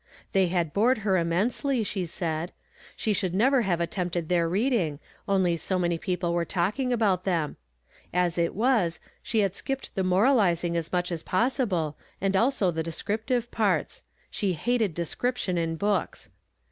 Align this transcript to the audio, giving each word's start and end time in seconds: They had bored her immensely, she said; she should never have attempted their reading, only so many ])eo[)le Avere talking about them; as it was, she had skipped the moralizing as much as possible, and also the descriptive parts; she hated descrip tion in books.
They 0.31 0.47
had 0.47 0.73
bored 0.73 0.97
her 1.05 1.15
immensely, 1.15 1.83
she 1.83 2.07
said; 2.07 2.51
she 2.95 3.13
should 3.13 3.35
never 3.35 3.61
have 3.61 3.79
attempted 3.79 4.29
their 4.29 4.49
reading, 4.49 4.97
only 5.27 5.55
so 5.57 5.77
many 5.77 5.99
])eo[)le 5.99 6.17
Avere 6.17 6.47
talking 6.47 6.91
about 6.91 7.23
them; 7.23 7.55
as 8.11 8.39
it 8.39 8.55
was, 8.55 8.99
she 9.21 9.41
had 9.41 9.53
skipped 9.53 9.93
the 9.93 10.03
moralizing 10.03 10.75
as 10.75 10.91
much 10.91 11.11
as 11.11 11.21
possible, 11.21 11.97
and 12.19 12.35
also 12.35 12.71
the 12.71 12.81
descriptive 12.81 13.51
parts; 13.51 14.03
she 14.31 14.53
hated 14.53 14.95
descrip 14.95 15.37
tion 15.37 15.59
in 15.59 15.75
books. 15.75 16.31